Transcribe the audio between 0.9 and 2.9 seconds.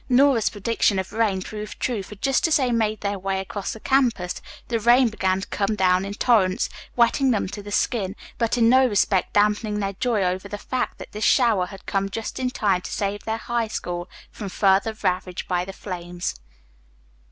of rain proved true, for just as they